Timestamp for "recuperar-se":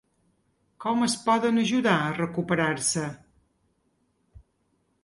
2.17-3.05